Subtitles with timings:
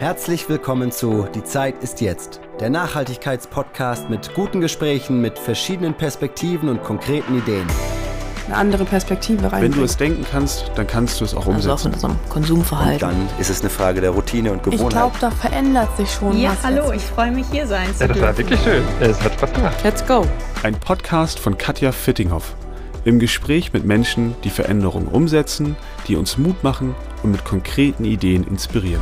[0.00, 6.68] Herzlich willkommen zu Die Zeit ist jetzt, der Nachhaltigkeitspodcast mit guten Gesprächen, mit verschiedenen Perspektiven
[6.68, 7.66] und konkreten Ideen.
[8.46, 9.62] Eine andere Perspektive rein.
[9.62, 11.70] Wenn du es denken kannst, dann kannst du es auch umsetzen.
[11.70, 13.08] Also auch in unserem Konsumverhalten.
[13.08, 14.86] Und dann ist es eine Frage der Routine und Gewohnheit.
[14.86, 16.64] Ich glaube, da verändert sich schon ja, was.
[16.64, 16.96] hallo, jetzt.
[16.96, 18.82] ich freue mich hier sein zu Ja, das war wirklich schön.
[18.98, 19.76] Es hat Spaß gemacht.
[19.84, 20.26] Let's go.
[20.64, 22.56] Ein Podcast von Katja Fittinghoff.
[23.04, 25.76] Im Gespräch mit Menschen, die Veränderungen umsetzen,
[26.06, 29.00] die uns Mut machen und mit konkreten Ideen inspirieren.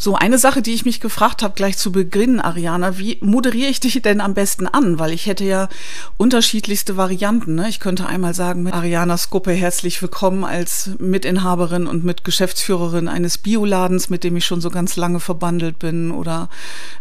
[0.00, 3.80] So, eine Sache, die ich mich gefragt habe, gleich zu Beginn, Ariana, wie moderiere ich
[3.80, 5.00] dich denn am besten an?
[5.00, 5.68] Weil ich hätte ja
[6.16, 7.56] unterschiedlichste Varianten.
[7.56, 7.68] Ne?
[7.68, 14.08] Ich könnte einmal sagen, mit Ariana Skuppe herzlich willkommen als Mitinhaberin und Mitgeschäftsführerin eines Bioladens,
[14.08, 16.48] mit dem ich schon so ganz lange verbandelt bin oder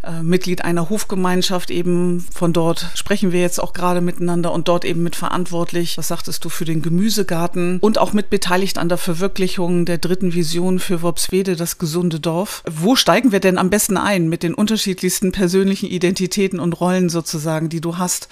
[0.01, 2.25] äh, Mitglied einer Hofgemeinschaft eben.
[2.33, 5.99] Von dort sprechen wir jetzt auch gerade miteinander und dort eben mitverantwortlich.
[5.99, 10.33] Was sagtest du für den Gemüsegarten und auch mit beteiligt an der Verwirklichung der dritten
[10.33, 12.63] Vision für Worpswede, das gesunde Dorf.
[12.67, 17.69] Wo steigen wir denn am besten ein mit den unterschiedlichsten persönlichen Identitäten und Rollen sozusagen,
[17.69, 18.27] die du hast?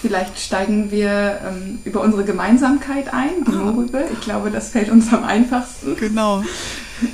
[0.00, 4.04] Vielleicht steigen wir ähm, über unsere Gemeinsamkeit ein, die Mohrrübe.
[4.12, 5.96] Ich glaube, das fällt uns am einfachsten.
[5.96, 6.44] Genau.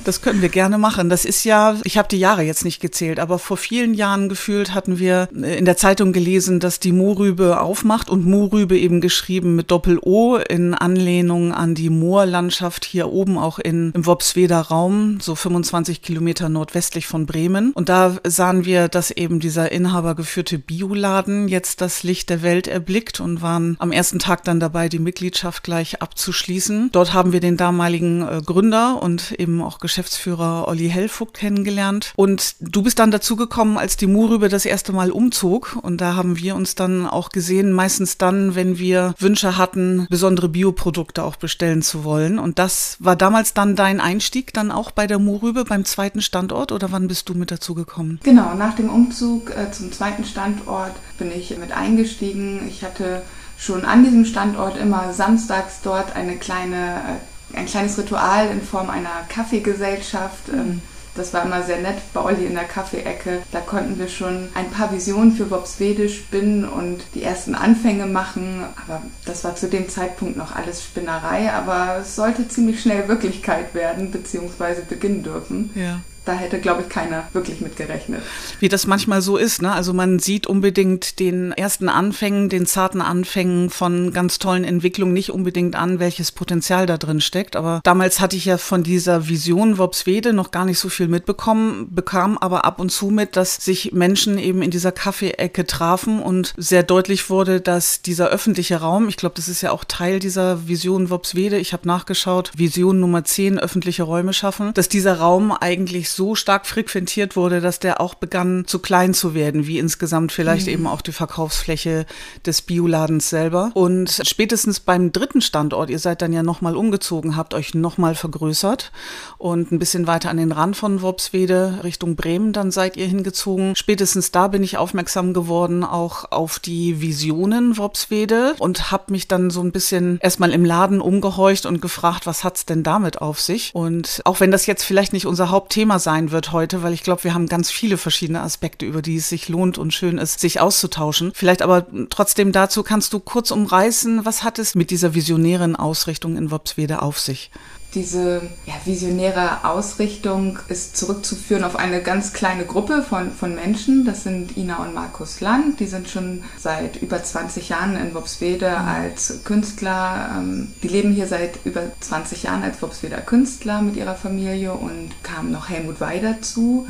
[0.04, 1.08] Das können wir gerne machen.
[1.08, 4.74] Das ist ja, ich habe die Jahre jetzt nicht gezählt, aber vor vielen Jahren gefühlt
[4.74, 9.70] hatten wir in der Zeitung gelesen, dass die Mohrrübe aufmacht und Mohrrübe eben geschrieben mit
[9.70, 16.02] Doppel-O in Anlehnung an die Moorlandschaft hier oben auch in, im Worpsweder Raum, so 25
[16.02, 17.72] Kilometer nordwestlich von Bremen.
[17.72, 23.20] Und da sahen wir, dass eben dieser inhabergeführte Bioladen jetzt das Licht der Welt erblickt
[23.20, 26.90] und waren am ersten Tag dann dabei, die Mitgliedschaft gleich abzuschließen.
[26.92, 32.12] Dort haben wir den damaligen äh, Gründer und eben auch Geschäftsführer Olli Hellfugt kennengelernt.
[32.16, 35.76] Und du bist dann dazu gekommen, als die Murübe das erste Mal umzog.
[35.80, 40.48] Und da haben wir uns dann auch gesehen, meistens dann, wenn wir Wünsche hatten, besondere
[40.48, 42.38] Bioprodukte auch bestellen zu wollen.
[42.38, 46.72] Und das war damals dann dein Einstieg dann auch bei der Murübe beim zweiten Standort
[46.72, 48.20] oder wann bist du mit dazu gekommen?
[48.22, 52.66] Genau, nach dem Umzug äh, zum zweiten Standort bin ich mit eingestiegen.
[52.68, 53.22] Ich hatte
[53.58, 58.90] schon an diesem Standort immer samstags dort eine kleine, äh, ein kleines Ritual in Form
[58.90, 60.48] einer Kaffeegesellschaft.
[60.52, 60.82] Ähm,
[61.14, 63.42] das war immer sehr nett bei Olli in der Kaffeeecke.
[63.52, 68.64] Da konnten wir schon ein paar Visionen für Worpswede spinnen und die ersten Anfänge machen.
[68.84, 71.52] Aber das war zu dem Zeitpunkt noch alles Spinnerei.
[71.52, 75.70] Aber es sollte ziemlich schnell Wirklichkeit werden, beziehungsweise beginnen dürfen.
[75.76, 76.00] Ja.
[76.24, 78.22] Da hätte, glaube ich, keiner wirklich mit gerechnet.
[78.58, 79.72] Wie das manchmal so ist, ne?
[79.72, 85.30] Also man sieht unbedingt den ersten Anfängen, den zarten Anfängen von ganz tollen Entwicklungen nicht
[85.30, 87.56] unbedingt an, welches Potenzial da drin steckt.
[87.56, 91.88] Aber damals hatte ich ja von dieser Vision Worpswede noch gar nicht so viel mitbekommen,
[91.90, 96.54] bekam aber ab und zu mit, dass sich Menschen eben in dieser Kaffeeecke trafen und
[96.56, 100.66] sehr deutlich wurde, dass dieser öffentliche Raum, ich glaube, das ist ja auch Teil dieser
[100.68, 106.13] Vision Worpswede, ich habe nachgeschaut, Vision Nummer 10, öffentliche Räume schaffen, dass dieser Raum eigentlich
[106.14, 110.68] so stark frequentiert wurde, dass der auch begann zu klein zu werden, wie insgesamt vielleicht
[110.68, 112.06] eben auch die Verkaufsfläche
[112.44, 113.70] des Bioladens selber.
[113.74, 118.92] Und spätestens beim dritten Standort, ihr seid dann ja nochmal umgezogen, habt euch nochmal vergrößert
[119.38, 123.76] und ein bisschen weiter an den Rand von Worpswede Richtung Bremen, dann seid ihr hingezogen.
[123.76, 129.50] Spätestens da bin ich aufmerksam geworden, auch auf die Visionen Worpswede und habe mich dann
[129.50, 133.70] so ein bisschen erstmal im Laden umgehorcht und gefragt, was hat's denn damit auf sich?
[133.74, 137.24] Und auch wenn das jetzt vielleicht nicht unser Hauptthema sein wird heute, weil ich glaube,
[137.24, 140.60] wir haben ganz viele verschiedene Aspekte, über die es sich lohnt und schön ist, sich
[140.60, 141.32] auszutauschen.
[141.34, 146.36] Vielleicht aber trotzdem dazu kannst du kurz umreißen, was hat es mit dieser visionären Ausrichtung
[146.36, 147.50] in Worpswede auf sich?
[147.94, 154.04] Diese ja, visionäre Ausrichtung ist zurückzuführen auf eine ganz kleine Gruppe von, von Menschen.
[154.04, 155.78] Das sind Ina und Markus Land.
[155.80, 160.30] Die sind schon seit über 20 Jahren in Worpswede als Künstler.
[160.38, 165.10] Ähm, die leben hier seit über 20 Jahren als Worpsweder Künstler mit ihrer Familie und
[165.22, 166.86] kam noch Helmut Wey dazu.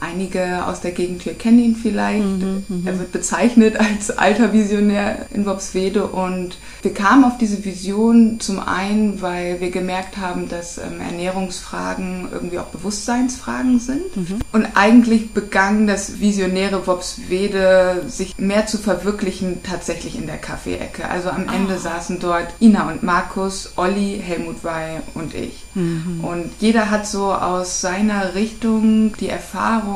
[0.00, 2.24] Einige aus der Gegend hier kennen ihn vielleicht.
[2.84, 8.60] er wird bezeichnet als alter Visionär in Worpswede und wir kamen auf diese Vision zum
[8.60, 14.02] einen, weil wir gemerkt haben, dass ähm, Ernährungsfragen irgendwie auch Bewusstseinsfragen sind.
[14.52, 21.08] Und eigentlich begann das visionäre Worpswede sich mehr zu verwirklichen tatsächlich in der Kaffeeecke.
[21.08, 25.64] Also am Ende saßen dort Ina und Markus, Olli, Helmut Wey und ich.
[26.22, 29.87] Und jeder hat so aus seiner Richtung die Erfahrung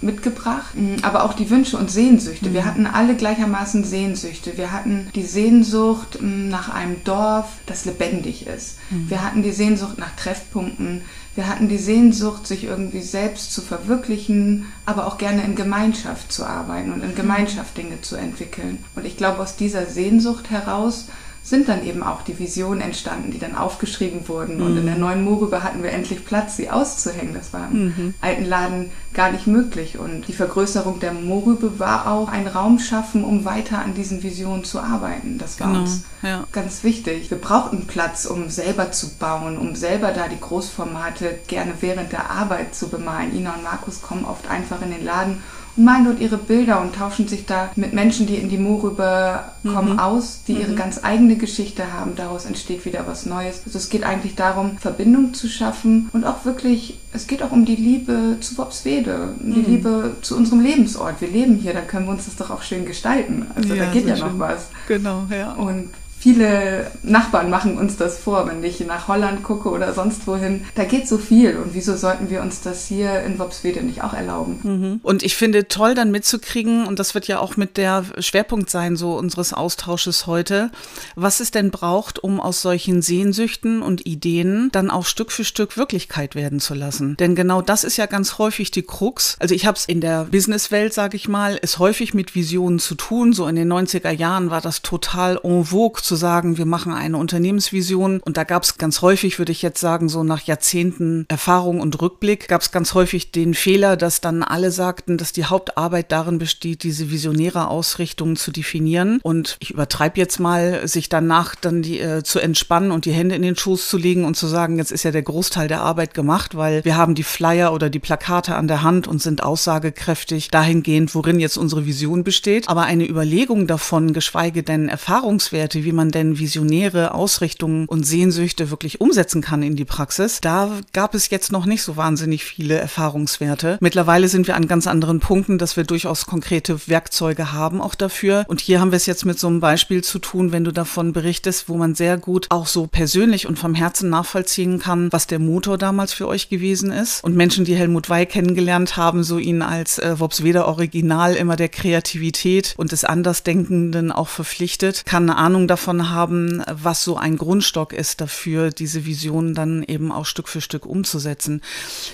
[0.00, 2.52] mitgebracht, mh, aber auch die Wünsche und Sehnsüchte.
[2.52, 4.56] Wir hatten alle gleichermaßen Sehnsüchte.
[4.56, 8.78] Wir hatten die Sehnsucht nach einem Dorf, das lebendig ist.
[9.08, 11.02] Wir hatten die Sehnsucht nach Treffpunkten.
[11.34, 16.46] Wir hatten die Sehnsucht, sich irgendwie selbst zu verwirklichen, aber auch gerne in Gemeinschaft zu
[16.46, 18.78] arbeiten und in Gemeinschaft Dinge zu entwickeln.
[18.94, 21.06] Und ich glaube, aus dieser Sehnsucht heraus
[21.44, 24.62] sind dann eben auch die Visionen entstanden, die dann aufgeschrieben wurden.
[24.62, 27.34] Und in der neuen Moorrübe hatten wir endlich Platz, sie auszuhängen.
[27.34, 29.98] Das war im alten Laden gar nicht möglich.
[29.98, 34.64] Und die Vergrößerung der Moorrübe war auch ein Raum schaffen, um weiter an diesen Visionen
[34.64, 35.36] zu arbeiten.
[35.36, 36.46] Das war Genau, uns ja.
[36.50, 37.30] ganz wichtig.
[37.30, 42.30] Wir brauchten Platz, um selber zu bauen, um selber da die Großformate gerne während der
[42.30, 43.36] Arbeit zu bemalen.
[43.36, 45.42] Ina und Markus kommen oft einfach in den Laden
[45.76, 49.98] malen dort ihre Bilder und tauschen sich da mit Menschen, die in die Moorrübe kommen,
[49.98, 52.14] aus, die ihre ganz eigene Geschichte haben.
[52.16, 53.62] Daraus entsteht wieder was Neues.
[53.64, 57.64] Also es geht eigentlich darum, Verbindung zu schaffen und auch wirklich, es geht auch um
[57.64, 61.20] die Liebe zu Wobswede, die Liebe zu unserem Lebensort.
[61.20, 63.46] Wir leben hier, da können wir uns das doch auch schön gestalten.
[63.54, 64.40] Also da geht ja sehr noch schön.
[64.40, 64.68] was.
[64.88, 65.52] Genau, ja.
[65.52, 65.90] Und
[66.24, 70.64] viele Nachbarn machen uns das vor, wenn ich nach Holland gucke oder sonst wohin.
[70.74, 71.58] Da geht so viel.
[71.58, 75.00] Und wieso sollten wir uns das hier in Wobswede nicht auch erlauben?
[75.02, 78.96] Und ich finde toll dann mitzukriegen, und das wird ja auch mit der Schwerpunkt sein,
[78.96, 80.70] so unseres Austausches heute,
[81.14, 85.76] was es denn braucht, um aus solchen Sehnsüchten und Ideen dann auch Stück für Stück
[85.76, 87.18] Wirklichkeit werden zu lassen.
[87.18, 89.36] Denn genau das ist ja ganz häufig die Krux.
[89.40, 92.94] Also ich habe es in der Businesswelt, sage ich mal, ist häufig mit Visionen zu
[92.94, 93.34] tun.
[93.34, 97.16] So in den 90er Jahren war das total en vogue zu sagen, wir machen eine
[97.16, 98.20] Unternehmensvision.
[98.20, 102.00] Und da gab es ganz häufig, würde ich jetzt sagen, so nach Jahrzehnten Erfahrung und
[102.00, 106.38] Rückblick, gab es ganz häufig den Fehler, dass dann alle sagten, dass die Hauptarbeit darin
[106.38, 109.20] besteht, diese visionäre Ausrichtung zu definieren.
[109.22, 113.34] Und ich übertreibe jetzt mal, sich danach dann die, äh, zu entspannen und die Hände
[113.34, 116.14] in den Schoß zu legen und zu sagen, jetzt ist ja der Großteil der Arbeit
[116.14, 120.50] gemacht, weil wir haben die Flyer oder die Plakate an der Hand und sind aussagekräftig
[120.50, 122.68] dahingehend, worin jetzt unsere Vision besteht.
[122.68, 129.00] Aber eine Überlegung davon, geschweige denn Erfahrungswerte, wie man denn visionäre Ausrichtungen und Sehnsüchte wirklich
[129.00, 133.78] umsetzen kann in die Praxis, da gab es jetzt noch nicht so wahnsinnig viele Erfahrungswerte.
[133.80, 138.44] Mittlerweile sind wir an ganz anderen Punkten, dass wir durchaus konkrete Werkzeuge haben auch dafür.
[138.48, 141.12] Und hier haben wir es jetzt mit so einem Beispiel zu tun, wenn du davon
[141.12, 145.38] berichtest, wo man sehr gut auch so persönlich und vom Herzen nachvollziehen kann, was der
[145.38, 147.22] Motor damals für euch gewesen ist.
[147.24, 151.68] Und Menschen, die Helmut Wey kennengelernt haben, so ihn als äh, Wobsweder Original immer der
[151.68, 157.92] Kreativität und des Andersdenkenden auch verpflichtet, kann eine Ahnung davon haben, was so ein Grundstock
[157.92, 161.60] ist dafür, diese Vision dann eben auch Stück für Stück umzusetzen.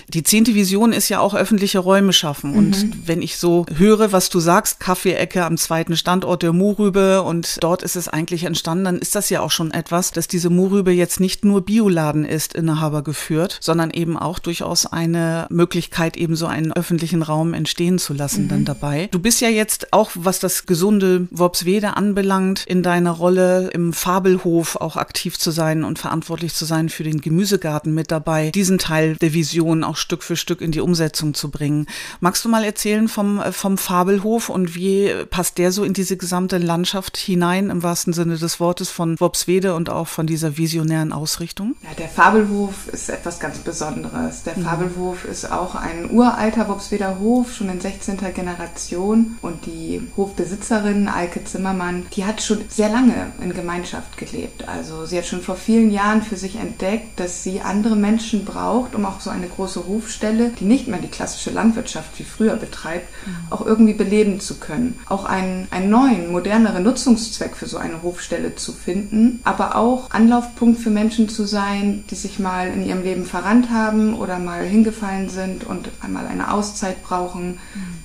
[0.07, 2.55] Die zehnte Vision ist ja auch öffentliche Räume schaffen.
[2.55, 7.57] Und wenn ich so höre, was du sagst, Kaffeeecke am zweiten Standort der Moorrübe und
[7.61, 10.91] dort ist es eigentlich entstanden, dann ist das ja auch schon etwas, dass diese Moorrübe
[10.91, 16.47] jetzt nicht nur Bioladen ist, Inhaber geführt, sondern eben auch durchaus eine Möglichkeit, eben so
[16.47, 19.09] einen öffentlichen Raum entstehen zu lassen dann dabei.
[19.11, 24.75] Du bist ja jetzt auch, was das gesunde Worpswede anbelangt, in deiner Rolle im Fabelhof
[24.75, 29.15] auch aktiv zu sein und verantwortlich zu sein für den Gemüsegarten mit dabei, diesen Teil
[29.15, 31.87] der Vision auch Stück für Stück in die Umsetzung zu bringen.
[32.19, 36.17] Magst du mal erzählen vom, äh, vom Fabelhof und wie passt der so in diese
[36.17, 41.13] gesamte Landschaft hinein, im wahrsten Sinne des Wortes, von Worpswede und auch von dieser visionären
[41.13, 41.75] Ausrichtung?
[41.83, 44.43] Ja, der Fabelhof ist etwas ganz Besonderes.
[44.43, 48.17] Der Fabelhof ist auch ein uralter Wobsweder Hof, schon in 16.
[48.33, 49.37] Generation.
[49.41, 54.67] Und die Hofbesitzerin Alke Zimmermann, die hat schon sehr lange in Gemeinschaft gelebt.
[54.67, 58.95] Also sie hat schon vor vielen Jahren für sich entdeckt, dass sie andere Menschen braucht,
[58.95, 63.07] um auch so eine große Hofstelle, die nicht mehr die klassische Landwirtschaft wie früher betreibt,
[63.49, 64.99] auch irgendwie beleben zu können.
[65.07, 70.79] Auch einen, einen neuen, moderneren Nutzungszweck für so eine Hofstelle zu finden, aber auch Anlaufpunkt
[70.79, 75.29] für Menschen zu sein, die sich mal in ihrem Leben verrannt haben oder mal hingefallen
[75.29, 77.59] sind und einmal eine Auszeit brauchen,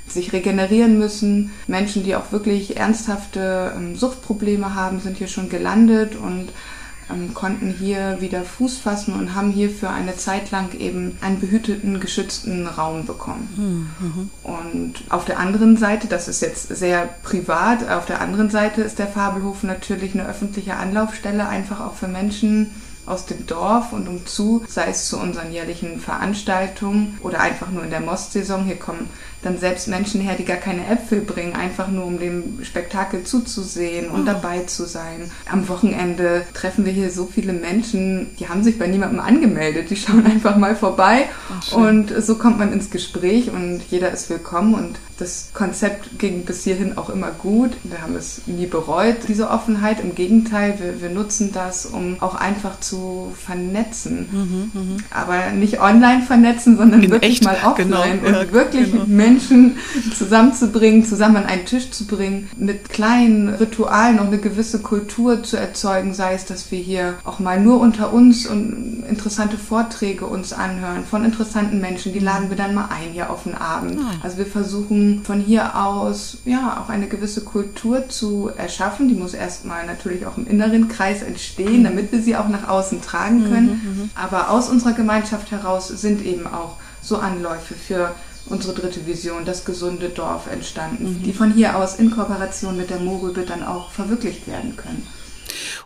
[0.06, 1.50] sich regenerieren müssen.
[1.66, 6.48] Menschen, die auch wirklich ernsthafte ähm, Suchtprobleme haben, sind hier schon gelandet und
[7.10, 11.40] ähm, konnten hier wieder Fuß fassen und haben hier für eine Zeit lang eben einen
[11.40, 13.48] behüteten, geschützten Raum bekommen.
[14.42, 18.98] Und auf der anderen Seite, das ist jetzt sehr privat, auf der anderen Seite ist
[18.98, 22.70] der Fabelhof natürlich eine öffentliche Anlaufstelle, einfach auch für Menschen,
[23.06, 27.90] aus dem Dorf und umzu, sei es zu unseren jährlichen Veranstaltungen oder einfach nur in
[27.90, 28.64] der Mostsaison.
[28.64, 29.08] Hier kommen
[29.42, 34.08] dann selbst Menschen her, die gar keine Äpfel bringen, einfach nur um dem Spektakel zuzusehen
[34.08, 35.30] und dabei zu sein.
[35.50, 39.96] Am Wochenende treffen wir hier so viele Menschen, die haben sich bei niemandem angemeldet, die
[39.96, 41.28] schauen einfach mal vorbei
[41.72, 46.64] und so kommt man ins Gespräch und jeder ist willkommen und das Konzept ging bis
[46.64, 47.70] hierhin auch immer gut.
[47.84, 50.00] Wir haben es nie bereut, diese Offenheit.
[50.00, 54.28] Im Gegenteil, wir, wir nutzen das, um auch einfach zu vernetzen.
[54.30, 54.96] Mhm, mh.
[55.10, 57.44] Aber nicht online vernetzen, sondern In wirklich echt?
[57.44, 59.04] mal genau, offline genau, und wirklich genau.
[59.06, 59.35] Menschen
[60.16, 65.56] zusammenzubringen, zusammen an einen Tisch zu bringen, mit kleinen Ritualen auch eine gewisse Kultur zu
[65.56, 70.52] erzeugen, sei es, dass wir hier auch mal nur unter uns und interessante Vorträge uns
[70.52, 73.98] anhören von interessanten Menschen, die laden wir dann mal ein hier auf den Abend.
[74.00, 74.14] Ah.
[74.22, 79.08] Also wir versuchen von hier aus ja auch eine gewisse Kultur zu erschaffen.
[79.08, 83.02] Die muss erstmal natürlich auch im inneren Kreis entstehen, damit wir sie auch nach außen
[83.02, 83.80] tragen können.
[83.82, 84.10] Mhm, mhm.
[84.14, 88.14] Aber aus unserer Gemeinschaft heraus sind eben auch so Anläufe für
[88.48, 91.22] unsere dritte Vision, das gesunde Dorf entstanden, mhm.
[91.22, 95.06] die von hier aus in Kooperation mit der Morübe dann auch verwirklicht werden können.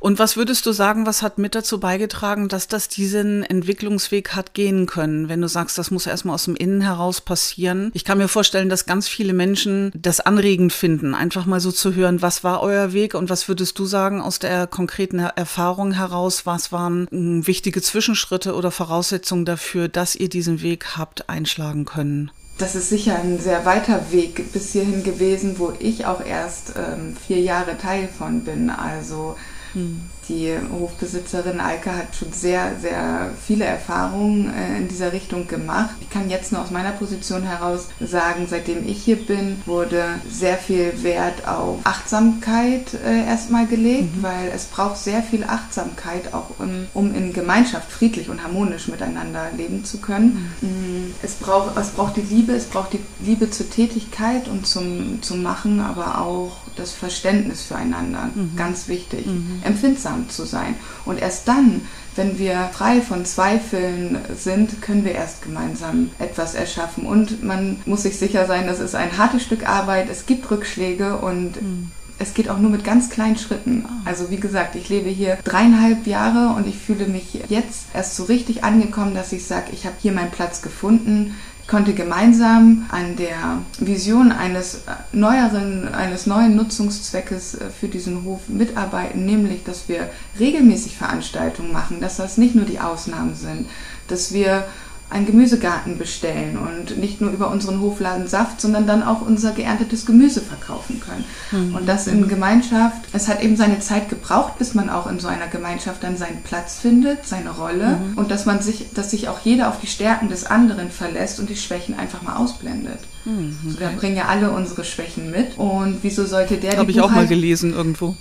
[0.00, 4.54] Und was würdest du sagen, was hat mit dazu beigetragen, dass das diesen Entwicklungsweg hat
[4.54, 5.28] gehen können?
[5.28, 7.90] Wenn du sagst, das muss erstmal aus dem Innen heraus passieren.
[7.94, 11.94] Ich kann mir vorstellen, dass ganz viele Menschen das anregend finden, einfach mal so zu
[11.94, 16.46] hören, was war euer Weg und was würdest du sagen aus der konkreten Erfahrung heraus?
[16.46, 22.30] Was waren hm, wichtige Zwischenschritte oder Voraussetzungen dafür, dass ihr diesen Weg habt einschlagen können?
[22.60, 27.16] Das ist sicher ein sehr weiter Weg bis hierhin gewesen, wo ich auch erst ähm,
[27.26, 28.70] vier Jahre Teil von bin.
[28.70, 29.36] Also
[29.72, 30.02] hm.
[30.30, 35.96] Die Hofbesitzerin Alke hat schon sehr, sehr viele Erfahrungen äh, in dieser Richtung gemacht.
[36.00, 40.56] Ich kann jetzt nur aus meiner Position heraus sagen, seitdem ich hier bin, wurde sehr
[40.56, 44.22] viel Wert auf Achtsamkeit äh, erstmal gelegt, mhm.
[44.22, 49.48] weil es braucht sehr viel Achtsamkeit, auch um, um, in Gemeinschaft friedlich und harmonisch miteinander
[49.56, 50.54] leben zu können.
[50.60, 50.68] Mhm.
[50.68, 55.22] Mm, es, braucht, es braucht die Liebe, es braucht die Liebe zur Tätigkeit und zum,
[55.22, 58.30] zum Machen, aber auch das Verständnis füreinander.
[58.34, 58.56] Mhm.
[58.56, 59.26] Ganz wichtig.
[59.26, 59.60] Mhm.
[59.62, 60.74] Empfindsam zu sein.
[61.04, 61.82] Und erst dann,
[62.16, 67.06] wenn wir frei von Zweifeln sind, können wir erst gemeinsam etwas erschaffen.
[67.06, 70.08] Und man muss sich sicher sein, das ist ein hartes Stück Arbeit.
[70.10, 71.90] Es gibt Rückschläge und mhm.
[72.18, 73.84] es geht auch nur mit ganz kleinen Schritten.
[73.86, 74.02] Ah.
[74.04, 78.24] Also wie gesagt, ich lebe hier dreieinhalb Jahre und ich fühle mich jetzt erst so
[78.24, 81.36] richtig angekommen, dass ich sage, ich habe hier meinen Platz gefunden
[81.70, 84.80] konnte gemeinsam an der Vision eines
[85.12, 90.10] neueren, eines neuen Nutzungszweckes äh, für diesen Hof mitarbeiten, nämlich, dass wir
[90.40, 93.68] regelmäßig Veranstaltungen machen, dass das nicht nur die Ausnahmen sind,
[94.08, 94.64] dass wir
[95.10, 100.06] einen Gemüsegarten bestellen und nicht nur über unseren Hofladen Saft, sondern dann auch unser geerntetes
[100.06, 101.24] Gemüse verkaufen können.
[101.50, 101.74] Mhm.
[101.74, 103.02] Und das in Gemeinschaft.
[103.12, 106.42] Es hat eben seine Zeit gebraucht, bis man auch in so einer Gemeinschaft dann seinen
[106.42, 108.18] Platz findet, seine Rolle mhm.
[108.18, 111.50] und dass man sich, dass sich auch jeder auf die Stärken des anderen verlässt und
[111.50, 113.00] die Schwächen einfach mal ausblendet.
[113.24, 115.58] Mhm, wir bringen ja alle unsere Schwächen mit.
[115.58, 118.16] Und wieso sollte der Habe ich auch mal gelesen irgendwo.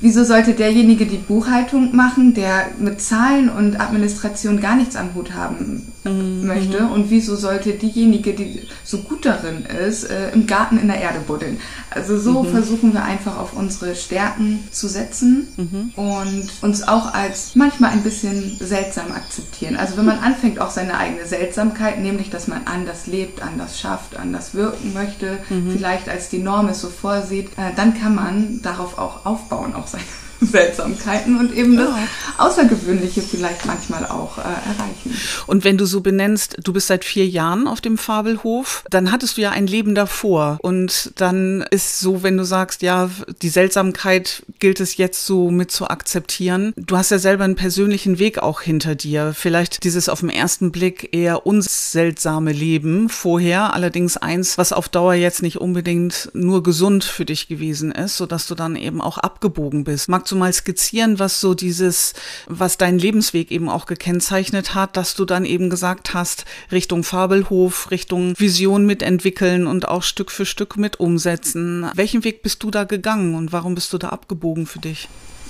[0.00, 5.34] wieso sollte derjenige die Buchhaltung machen, der mit Zahlen und Administration gar nichts am Hut
[5.34, 6.46] haben mhm.
[6.46, 6.86] möchte?
[6.86, 11.20] Und wieso sollte diejenige, die so gut darin ist, äh, im Garten in der Erde
[11.26, 11.58] buddeln?
[11.90, 12.50] Also so mhm.
[12.50, 15.92] versuchen wir einfach auf unsere Stärken zu setzen mhm.
[15.96, 19.76] und uns auch als manchmal ein bisschen seltsam akzeptieren.
[19.76, 24.16] Also wenn man anfängt, auch seine eigene Seltsamkeit, nämlich dass man anders lebt, anders schafft,
[24.16, 25.72] anders wirken möchte, mhm.
[25.72, 29.86] vielleicht als die Norm es so vorsieht, äh, dann kann man darauf auch aufbauen, auch
[29.86, 30.02] seine
[30.50, 31.90] Seltsamkeiten und eben das
[32.38, 35.16] Außergewöhnliche vielleicht manchmal auch äh, erreichen.
[35.46, 39.36] Und wenn du so benennst, du bist seit vier Jahren auf dem Fabelhof, dann hattest
[39.36, 40.58] du ja ein Leben davor.
[40.62, 43.10] Und dann ist so, wenn du sagst, ja,
[43.42, 46.72] die Seltsamkeit gilt es jetzt so mit zu akzeptieren.
[46.76, 49.32] Du hast ja selber einen persönlichen Weg auch hinter dir.
[49.34, 55.14] Vielleicht dieses auf den ersten Blick eher unseltsame Leben vorher, allerdings eins, was auf Dauer
[55.14, 59.84] jetzt nicht unbedingt nur gesund für dich gewesen ist, sodass du dann eben auch abgebogen
[59.84, 60.08] bist.
[60.08, 62.14] Magst du mal skizzieren, was so dieses,
[62.46, 67.90] was dein Lebensweg eben auch gekennzeichnet hat, dass du dann eben gesagt hast, Richtung Fabelhof,
[67.90, 71.86] Richtung Vision mitentwickeln und auch Stück für Stück mit umsetzen.
[71.94, 75.08] Welchen Weg bist du da gegangen und warum bist du da abgebogen für dich?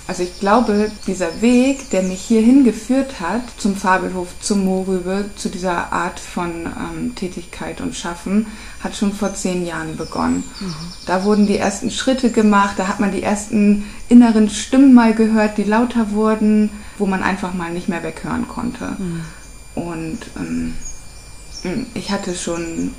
[0.09, 5.49] Also ich glaube, dieser Weg, der mich hierhin geführt hat, zum Fabelhof, zum Moorrübe, zu
[5.49, 8.47] dieser Art von ähm, Tätigkeit und Schaffen,
[8.83, 10.45] hat schon vor zehn Jahren begonnen.
[10.61, 10.75] Mhm.
[11.07, 15.57] Da wurden die ersten Schritte gemacht, da hat man die ersten inneren Stimmen mal gehört,
[15.59, 18.97] die lauter wurden, wo man einfach mal nicht mehr weghören konnte.
[18.99, 19.21] Mhm.
[19.75, 20.75] Und ähm,
[21.95, 22.93] ich hatte schon,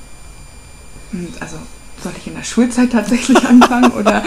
[1.12, 1.58] hm, also
[2.02, 4.24] soll ich in der Schulzeit tatsächlich anfangen oder?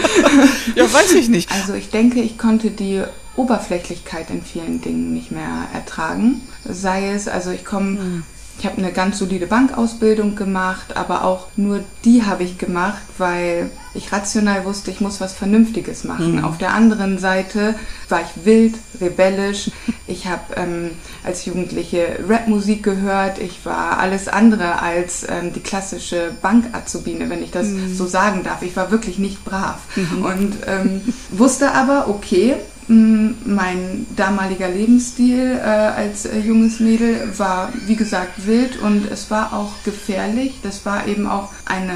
[0.75, 1.51] ja, weiß ich nicht.
[1.51, 3.03] Also ich denke, ich konnte die
[3.35, 6.41] Oberflächlichkeit in vielen Dingen nicht mehr ertragen.
[6.65, 8.23] Sei es, also ich komme hm.
[8.59, 13.69] Ich habe eine ganz solide Bankausbildung gemacht, aber auch nur die habe ich gemacht, weil
[13.93, 16.37] ich rational wusste, ich muss was Vernünftiges machen.
[16.37, 16.43] Mhm.
[16.43, 17.75] Auf der anderen Seite
[18.09, 19.69] war ich wild, rebellisch.
[20.07, 20.91] Ich habe ähm,
[21.23, 23.37] als Jugendliche Rapmusik gehört.
[23.39, 27.93] Ich war alles andere als ähm, die klassische Bankazubine, wenn ich das mhm.
[27.93, 28.63] so sagen darf.
[28.63, 30.25] Ich war wirklich nicht brav mhm.
[30.25, 32.55] und ähm, wusste aber, okay,
[32.89, 39.51] mein damaliger Lebensstil äh, als äh, junges Mädel war, wie gesagt, wild und es war
[39.51, 40.59] auch gefährlich.
[40.63, 41.91] Das war eben auch eine,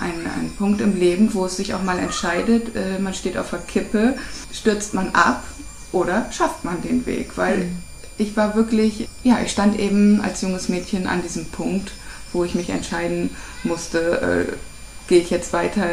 [0.00, 3.50] ein, ein Punkt im Leben, wo es sich auch mal entscheidet, äh, man steht auf
[3.50, 4.14] der Kippe,
[4.52, 5.42] stürzt man ab
[5.90, 7.78] oder schafft man den Weg, weil mhm.
[8.16, 11.90] ich war wirklich, ja, ich stand eben als junges Mädchen an diesem Punkt,
[12.32, 13.30] wo ich mich entscheiden
[13.64, 14.52] musste, äh,
[15.08, 15.86] gehe ich jetzt weiter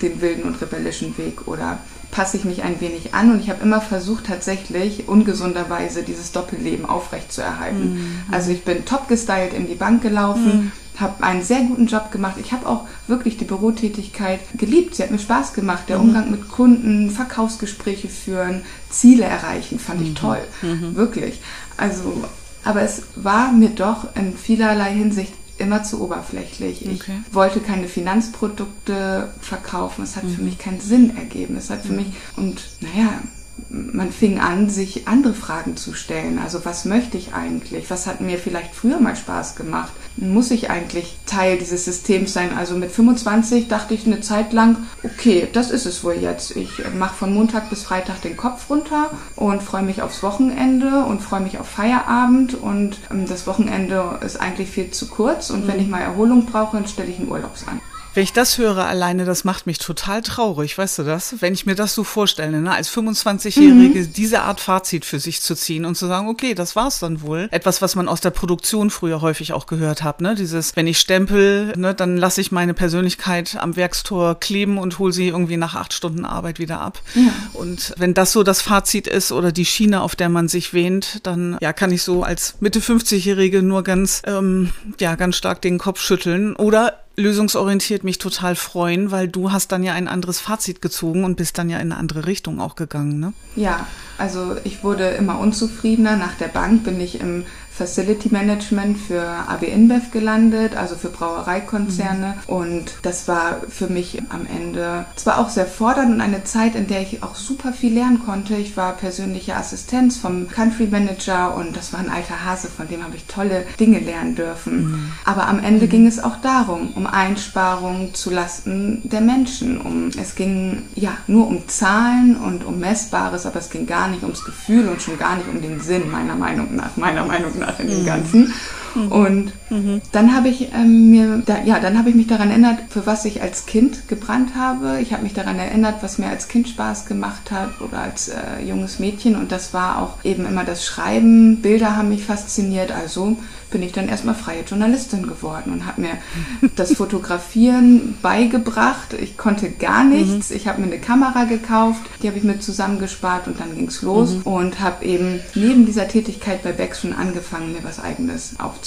[0.00, 1.78] den wilden und rebellischen Weg oder
[2.12, 6.84] passe ich mich ein wenig an und ich habe immer versucht, tatsächlich ungesunderweise dieses Doppelleben
[6.84, 7.94] aufrechtzuerhalten.
[7.94, 8.20] Mhm.
[8.30, 11.00] Also ich bin top gestylt in die Bank gelaufen, mhm.
[11.00, 12.36] habe einen sehr guten Job gemacht.
[12.38, 14.94] Ich habe auch wirklich die Bürotätigkeit geliebt.
[14.94, 15.84] Sie hat mir Spaß gemacht.
[15.88, 16.08] Der mhm.
[16.08, 18.60] Umgang mit Kunden, Verkaufsgespräche führen,
[18.90, 20.16] Ziele erreichen, fand ich mhm.
[20.16, 20.40] toll.
[20.60, 20.94] Mhm.
[20.94, 21.40] Wirklich.
[21.78, 22.24] Also,
[22.62, 26.84] aber es war mir doch in vielerlei Hinsicht immer zu oberflächlich.
[26.86, 27.20] Ich okay.
[27.30, 30.02] wollte keine Finanzprodukte verkaufen.
[30.04, 30.34] Es hat mhm.
[30.34, 31.56] für mich keinen Sinn ergeben.
[31.56, 31.98] Es hat für mhm.
[31.98, 33.22] mich, und naja,
[33.68, 36.38] man fing an, sich andere Fragen zu stellen.
[36.38, 37.90] Also was möchte ich eigentlich?
[37.90, 39.92] Was hat mir vielleicht früher mal Spaß gemacht?
[40.16, 42.56] Muss ich eigentlich Teil dieses Systems sein?
[42.56, 46.56] Also mit 25 dachte ich eine Zeit lang, okay, das ist es wohl jetzt.
[46.56, 51.22] Ich mache von Montag bis Freitag den Kopf runter und freue mich aufs Wochenende und
[51.22, 55.68] freue mich auf Feierabend und ähm, das Wochenende ist eigentlich viel zu kurz und mhm.
[55.68, 57.80] wenn ich mal Erholung brauche, dann stelle ich einen Urlaubs an.
[58.14, 61.36] Wenn ich das höre alleine, das macht mich total traurig, weißt du das?
[61.40, 62.70] Wenn ich mir das so vorstelle, ne?
[62.70, 64.12] als 25-Jährige mhm.
[64.12, 67.48] diese Art Fazit für sich zu ziehen und zu sagen, okay, das war's dann wohl.
[67.50, 70.34] Etwas, was man aus der Produktion früher häufig auch gehört hat, ne?
[70.34, 75.12] Dieses, wenn ich stempel, ne, dann lasse ich meine Persönlichkeit am Werkstor kleben und hole
[75.12, 77.00] sie irgendwie nach acht Stunden Arbeit wieder ab.
[77.14, 77.32] Ja.
[77.54, 81.20] Und wenn das so das Fazit ist oder die Schiene, auf der man sich wähnt,
[81.22, 85.78] dann ja, kann ich so als Mitte 50-Jährige nur ganz, ähm, ja, ganz stark den
[85.78, 86.56] Kopf schütteln.
[86.56, 91.36] Oder lösungsorientiert mich total freuen, weil du hast dann ja ein anderes Fazit gezogen und
[91.36, 93.32] bist dann ja in eine andere Richtung auch gegangen, ne?
[93.54, 93.86] Ja,
[94.18, 96.16] also ich wurde immer unzufriedener.
[96.16, 102.34] Nach der Bank bin ich im Facility Management für AB InBev gelandet, also für Brauereikonzerne.
[102.46, 102.54] Mhm.
[102.54, 106.86] Und das war für mich am Ende zwar auch sehr fordernd und eine Zeit, in
[106.86, 108.56] der ich auch super viel lernen konnte.
[108.56, 113.02] Ich war persönliche Assistenz vom Country Manager und das war ein alter Hase, von dem
[113.02, 114.90] habe ich tolle Dinge lernen dürfen.
[114.90, 115.12] Mhm.
[115.24, 115.90] Aber am Ende mhm.
[115.90, 119.80] ging es auch darum, um Einsparungen zu Lasten der Menschen.
[119.80, 124.22] Um, es ging ja nur um Zahlen und um Messbares, aber es ging gar nicht
[124.22, 126.96] ums Gefühl und schon gar nicht um den Sinn, meiner Meinung nach.
[126.96, 128.04] Meiner Meinung nach in dem.
[128.04, 128.52] Ganzen.
[128.94, 129.12] Mhm.
[129.12, 130.02] Und mhm.
[130.12, 133.24] dann habe ich ähm, mir, da, ja, dann habe ich mich daran erinnert, für was
[133.24, 134.98] ich als Kind gebrannt habe.
[135.00, 138.62] Ich habe mich daran erinnert, was mir als Kind Spaß gemacht hat oder als äh,
[138.66, 139.36] junges Mädchen.
[139.36, 141.62] Und das war auch eben immer das Schreiben.
[141.62, 142.92] Bilder haben mich fasziniert.
[142.92, 143.36] Also
[143.72, 146.18] bin ich dann erstmal freie Journalistin geworden und habe mir
[146.76, 149.14] das Fotografieren beigebracht.
[149.14, 150.50] Ich konnte gar nichts.
[150.50, 150.56] Mhm.
[150.56, 154.02] Ich habe mir eine Kamera gekauft, die habe ich mir zusammengespart und dann ging es
[154.02, 154.42] los mhm.
[154.42, 158.81] und habe eben neben dieser Tätigkeit bei Beck schon angefangen, mir was eigenes aufzubauen.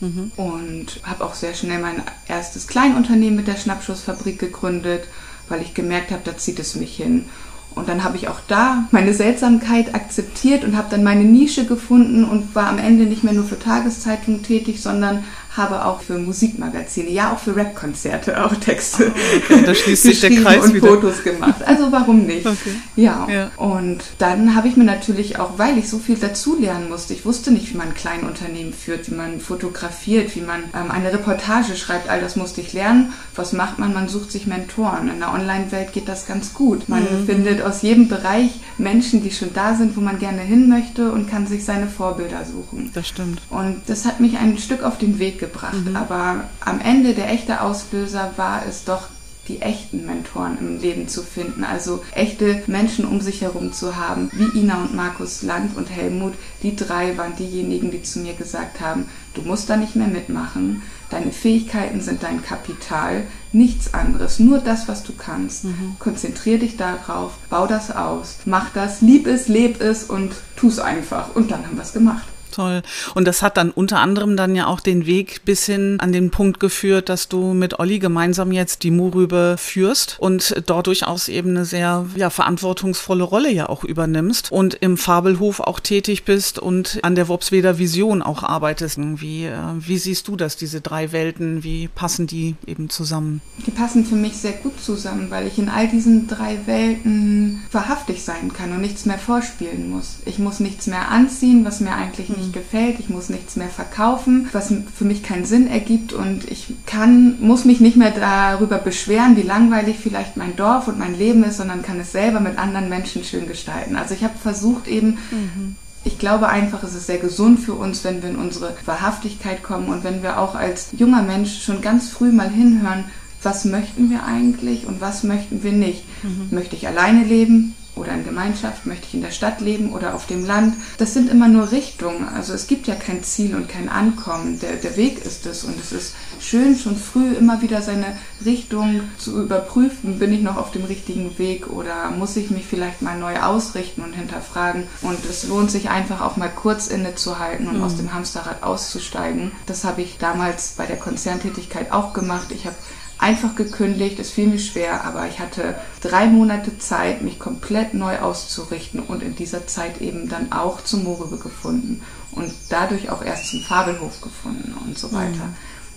[0.00, 0.32] Mhm.
[0.36, 5.04] Und habe auch sehr schnell mein erstes Kleinunternehmen mit der Schnappschussfabrik gegründet,
[5.48, 7.26] weil ich gemerkt habe, da zieht es mich hin.
[7.74, 12.24] Und dann habe ich auch da meine Seltsamkeit akzeptiert und habe dann meine Nische gefunden
[12.24, 15.24] und war am Ende nicht mehr nur für Tageszeitungen tätig, sondern
[15.60, 19.62] habe auch für Musikmagazine, ja auch für Rapkonzerte auch Texte oh, okay.
[19.64, 20.88] da schließt sich der Kreis und wieder.
[20.88, 21.62] Fotos gemacht.
[21.64, 22.46] Also warum nicht?
[22.46, 22.72] Okay.
[22.96, 23.28] Ja.
[23.30, 23.50] ja.
[23.56, 27.50] Und dann habe ich mir natürlich auch, weil ich so viel dazulernen musste, ich wusste
[27.50, 32.08] nicht, wie man ein Kleinunternehmen führt, wie man fotografiert, wie man ähm, eine Reportage schreibt,
[32.08, 33.12] all das musste ich lernen.
[33.36, 33.92] Was macht man?
[33.92, 35.08] Man sucht sich Mentoren.
[35.08, 36.88] In der Online-Welt geht das ganz gut.
[36.88, 37.26] Man mhm.
[37.26, 41.28] findet aus jedem Bereich Menschen, die schon da sind, wo man gerne hin möchte und
[41.28, 42.90] kann sich seine Vorbilder suchen.
[42.94, 43.40] Das stimmt.
[43.50, 45.49] Und das hat mich ein Stück auf den Weg gebracht.
[45.72, 45.96] Mhm.
[45.96, 49.08] Aber am Ende der echte Auslöser war es doch
[49.50, 54.30] die echten Mentoren im Leben zu finden, also echte Menschen um sich herum zu haben,
[54.32, 56.34] wie Ina und Markus Land und Helmut.
[56.62, 60.82] Die drei waren diejenigen, die zu mir gesagt haben, du musst da nicht mehr mitmachen,
[61.10, 65.64] deine Fähigkeiten sind dein Kapital, nichts anderes, nur das, was du kannst.
[65.64, 65.96] Mhm.
[65.98, 70.78] Konzentrier dich darauf, bau das aus, mach das, lieb es, leb es und tu es
[70.78, 71.34] einfach.
[71.34, 72.24] Und dann haben wir es gemacht.
[72.50, 72.82] Toll.
[73.14, 76.30] Und das hat dann unter anderem dann ja auch den Weg bis hin an den
[76.30, 81.50] Punkt geführt, dass du mit Olli gemeinsam jetzt die Murübe führst und dort durchaus eben
[81.50, 86.98] eine sehr ja, verantwortungsvolle Rolle ja auch übernimmst und im Fabelhof auch tätig bist und
[87.02, 88.98] an der Worpsweder Vision auch arbeitest.
[88.98, 91.62] Wie, äh, wie siehst du das, diese drei Welten?
[91.62, 93.40] Wie passen die eben zusammen?
[93.66, 98.24] Die passen für mich sehr gut zusammen, weil ich in all diesen drei Welten wahrhaftig
[98.24, 100.18] sein kann und nichts mehr vorspielen muss.
[100.24, 102.98] Ich muss nichts mehr anziehen, was mir eigentlich nicht nicht gefällt.
[102.98, 107.64] Ich muss nichts mehr verkaufen, was für mich keinen Sinn ergibt und ich kann, muss
[107.64, 111.82] mich nicht mehr darüber beschweren, wie langweilig vielleicht mein Dorf und mein Leben ist, sondern
[111.82, 113.96] kann es selber mit anderen Menschen schön gestalten.
[113.96, 118.04] Also ich habe versucht eben mhm ich glaube einfach, es ist sehr gesund für uns,
[118.04, 122.08] wenn wir in unsere Wahrhaftigkeit kommen und wenn wir auch als junger Mensch schon ganz
[122.08, 123.04] früh mal hinhören,
[123.42, 126.04] was möchten wir eigentlich und was möchten wir nicht.
[126.22, 126.48] Mhm.
[126.50, 127.74] Möchte ich alleine leben?
[127.96, 130.74] Oder in Gemeinschaft, möchte ich in der Stadt leben oder auf dem Land.
[130.98, 132.28] Das sind immer nur Richtungen.
[132.28, 134.58] Also es gibt ja kein Ziel und kein Ankommen.
[134.60, 139.02] Der, der Weg ist es und es ist schön, schon früh immer wieder seine Richtung
[139.18, 140.18] zu überprüfen.
[140.18, 144.02] Bin ich noch auf dem richtigen Weg oder muss ich mich vielleicht mal neu ausrichten
[144.02, 144.84] und hinterfragen?
[145.02, 147.84] Und es lohnt sich einfach auch mal kurz innezuhalten und mhm.
[147.84, 149.52] aus dem Hamsterrad auszusteigen.
[149.66, 152.52] Das habe ich damals bei der Konzerntätigkeit auch gemacht.
[152.52, 152.76] Ich habe
[153.20, 154.18] einfach gekündigt.
[154.18, 159.22] Es fiel mir schwer, aber ich hatte drei Monate Zeit, mich komplett neu auszurichten und
[159.22, 162.02] in dieser Zeit eben dann auch zum Moribe gefunden
[162.32, 165.46] und dadurch auch erst zum Fabelhof gefunden und so weiter.
[165.46, 165.56] Mhm.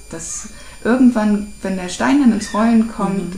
[0.09, 0.49] Dass
[0.83, 3.35] irgendwann, wenn der Stein dann ins Rollen kommt,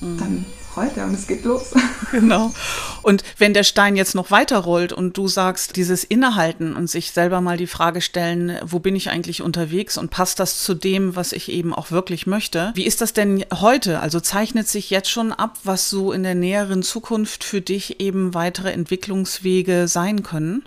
[0.00, 0.12] mhm.
[0.12, 0.18] Mhm.
[0.18, 0.44] dann
[0.76, 1.72] er und es geht los.
[2.12, 2.54] Genau.
[3.02, 7.10] Und wenn der Stein jetzt noch weiter rollt und du sagst, dieses Innehalten und sich
[7.10, 11.16] selber mal die Frage stellen, wo bin ich eigentlich unterwegs und passt das zu dem,
[11.16, 12.72] was ich eben auch wirklich möchte?
[12.74, 14.00] Wie ist das denn heute?
[14.00, 18.34] Also zeichnet sich jetzt schon ab, was so in der näheren Zukunft für dich eben
[18.34, 20.62] weitere Entwicklungswege sein können?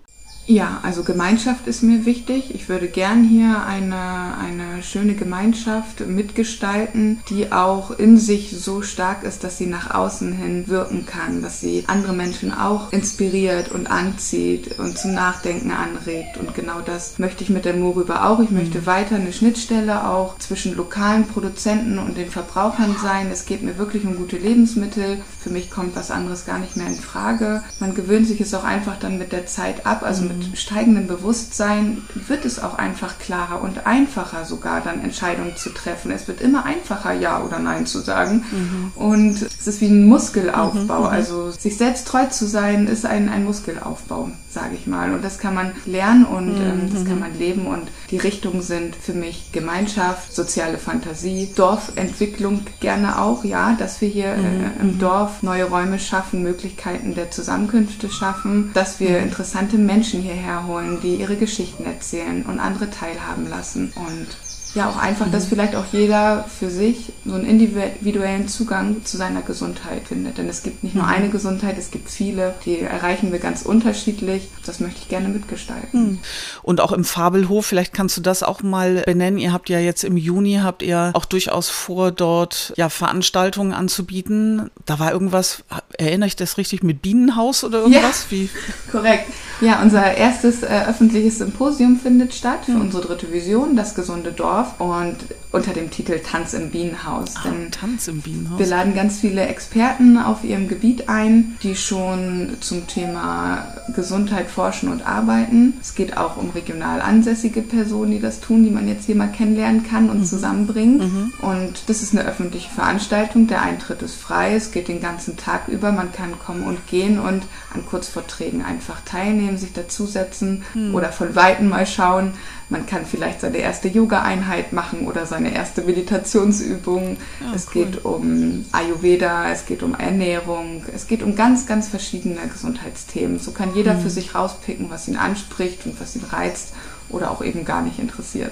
[0.50, 2.56] Ja, also Gemeinschaft ist mir wichtig.
[2.56, 4.36] Ich würde gern hier eine,
[4.80, 10.34] eine schöne Gemeinschaft mitgestalten, die auch in sich so stark ist, dass sie nach außen
[10.34, 16.38] hin wirken kann, dass sie andere Menschen auch inspiriert und anzieht und zum Nachdenken anregt.
[16.38, 18.39] Und genau das möchte ich mit der Moorüber auch.
[18.39, 18.86] Ich möchte mhm.
[18.86, 23.30] weiter eine Schnittstelle auch zwischen lokalen Produzenten und den Verbrauchern sein.
[23.32, 25.20] Es geht mir wirklich um gute Lebensmittel.
[25.39, 27.63] Für mich kommt was anderes gar nicht mehr in Frage.
[27.80, 31.08] Man gewöhnt sich es auch einfach dann mit der Zeit ab, also mit mit steigendem
[31.08, 36.12] Bewusstsein wird es auch einfach klarer und einfacher sogar dann Entscheidungen zu treffen.
[36.12, 38.45] Es wird immer einfacher, Ja oder Nein zu sagen.
[38.51, 38.91] Mhm.
[38.95, 40.99] Und es ist wie ein Muskelaufbau.
[40.99, 41.12] Mhm, mhm.
[41.12, 45.13] also sich selbst treu zu sein, ist ein, ein Muskelaufbau, sage ich mal.
[45.13, 46.62] Und das kann man lernen und mhm.
[46.62, 47.19] ähm, das kann mhm.
[47.19, 47.67] man leben.
[47.67, 54.08] Und die Richtungen sind für mich Gemeinschaft, soziale Fantasie, Dorfentwicklung gerne auch, ja, dass wir
[54.10, 60.21] hier äh, im Dorf neue Räume schaffen, Möglichkeiten der Zusammenkünfte schaffen, dass wir interessante Menschen
[60.21, 63.91] hier hierher holen, die ihre Geschichten erzählen und andere teilhaben lassen.
[63.95, 64.27] Und
[64.75, 65.32] ja, auch einfach, mhm.
[65.32, 70.38] dass vielleicht auch jeder für sich so einen individuellen Zugang zu seiner Gesundheit findet.
[70.38, 71.10] Denn es gibt nicht nur mhm.
[71.10, 74.47] eine Gesundheit, es gibt viele, die erreichen wir ganz unterschiedlich.
[74.65, 76.01] Das möchte ich gerne mitgestalten.
[76.01, 76.19] Mhm.
[76.62, 79.39] Und auch im Fabelhof, vielleicht kannst du das auch mal benennen.
[79.39, 84.69] Ihr habt ja jetzt im Juni, habt ihr auch durchaus vor, dort ja Veranstaltungen anzubieten.
[84.86, 85.63] Da war irgendwas,
[85.97, 88.27] erinnere ich das richtig, mit Bienenhaus oder irgendwas?
[88.29, 88.49] Ja, Wie?
[88.91, 89.25] korrekt.
[89.62, 92.82] Ja, unser erstes äh, öffentliches Symposium findet statt für mhm.
[92.82, 95.17] unsere dritte Vision, das gesunde Dorf und
[95.52, 97.36] unter dem Titel Tanz im Bienenhaus.
[97.38, 98.60] Ah, Denn Tanz im Bienenhaus.
[98.60, 104.89] Wir laden ganz viele Experten auf ihrem Gebiet ein, die schon zum Thema Gesundheit forschen
[104.89, 105.74] und arbeiten.
[105.82, 109.32] Es geht auch um regional ansässige Personen, die das tun, die man jetzt hier mal
[109.32, 110.26] kennenlernen kann und mhm.
[110.26, 111.00] zusammenbringt.
[111.00, 111.34] Mhm.
[111.41, 113.48] Und das ist eine öffentliche Veranstaltung.
[113.48, 114.54] Der Eintritt ist frei.
[114.54, 115.91] Es geht den ganzen Tag über.
[115.91, 117.43] Man kann kommen und gehen und
[117.74, 120.93] an Kurzvorträgen einfach teilnehmen nehmen, sich dazusetzen hm.
[120.93, 122.34] oder von Weitem mal schauen.
[122.69, 127.17] Man kann vielleicht seine erste Yoga-Einheit machen oder seine erste Meditationsübung.
[127.41, 127.86] Oh, es cool.
[127.86, 133.39] geht um Ayurveda, es geht um Ernährung, es geht um ganz, ganz verschiedene Gesundheitsthemen.
[133.39, 134.01] So kann jeder hm.
[134.01, 136.73] für sich rauspicken, was ihn anspricht und was ihn reizt
[137.10, 138.52] oder auch eben gar nicht interessiert.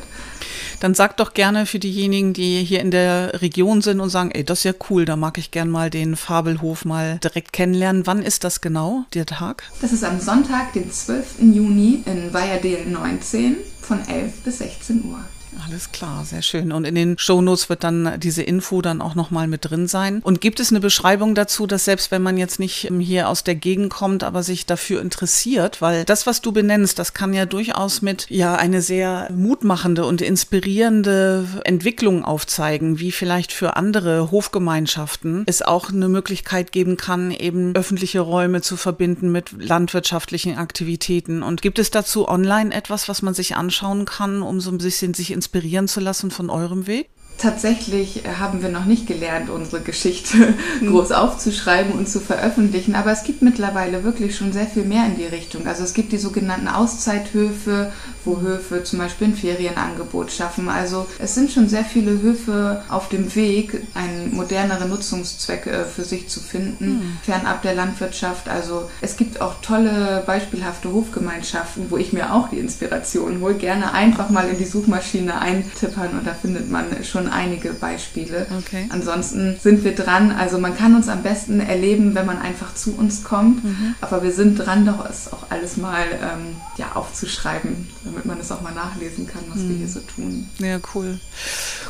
[0.80, 4.44] Dann sag doch gerne für diejenigen, die hier in der Region sind und sagen, ey,
[4.44, 8.06] das ist ja cool, da mag ich gern mal den Fabelhof mal direkt kennenlernen.
[8.06, 9.64] Wann ist das genau, der Tag?
[9.82, 11.40] Das ist am Sonntag, den 12.
[11.40, 15.20] Juni in Weiherdeel 19 von 11 bis 16 Uhr.
[15.66, 16.72] Alles klar, sehr schön.
[16.72, 20.20] Und in den Shownotes wird dann diese Info dann auch nochmal mit drin sein.
[20.24, 23.56] Und gibt es eine Beschreibung dazu, dass selbst wenn man jetzt nicht hier aus der
[23.56, 28.02] Gegend kommt, aber sich dafür interessiert, weil das, was du benennst, das kann ja durchaus
[28.02, 35.62] mit ja eine sehr mutmachende und inspirierende Entwicklung aufzeigen, wie vielleicht für andere Hofgemeinschaften es
[35.62, 41.42] auch eine Möglichkeit geben kann, eben öffentliche Räume zu verbinden mit landwirtschaftlichen Aktivitäten.
[41.44, 45.14] Und gibt es dazu online etwas, was man sich anschauen kann, um so ein bisschen
[45.14, 47.10] sich inspirieren zu lassen von eurem Weg?
[47.38, 53.24] Tatsächlich haben wir noch nicht gelernt, unsere Geschichte groß aufzuschreiben und zu veröffentlichen, aber es
[53.24, 55.68] gibt mittlerweile wirklich schon sehr viel mehr in die Richtung.
[55.68, 57.92] Also es gibt die sogenannten Auszeithöfe,
[58.26, 60.68] wo Höfe zum Beispiel ein Ferienangebot schaffen.
[60.70, 66.04] Also es sind schon sehr viele Höfe auf dem Weg, einen moderneren Nutzungszweck äh, für
[66.04, 67.18] sich zu finden, mhm.
[67.24, 68.50] fernab der Landwirtschaft.
[68.50, 73.56] Also es gibt auch tolle, beispielhafte Hofgemeinschaften, wo ich mir auch die Inspiration hole.
[73.56, 78.48] Gerne einfach mal in die Suchmaschine eintippern und da findet man schon einige Beispiele.
[78.58, 78.88] Okay.
[78.90, 80.32] Ansonsten sind wir dran.
[80.32, 83.64] Also man kann uns am besten erleben, wenn man einfach zu uns kommt.
[83.64, 83.96] Mhm.
[84.02, 88.52] Aber wir sind dran, doch es auch alles mal ähm, ja, aufzuschreiben, damit man es
[88.52, 89.70] auch mal nachlesen kann, was mhm.
[89.70, 90.50] wir hier so tun.
[90.60, 91.20] Ja, cool.